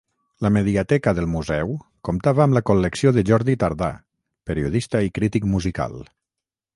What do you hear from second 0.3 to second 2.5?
La mediateca del museu, comptava